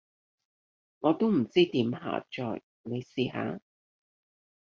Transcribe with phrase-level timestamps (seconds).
[1.01, 3.59] 我都唔知點下載，你試下？